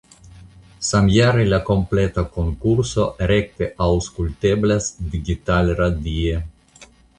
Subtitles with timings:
[0.85, 6.45] Samjare la kompleta konkurso rekte auŝkulteblas digitalradie.